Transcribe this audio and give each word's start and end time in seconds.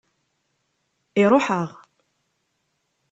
Iṛuḥ-aɣ. 1.21 1.69